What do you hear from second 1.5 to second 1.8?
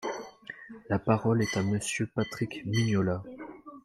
à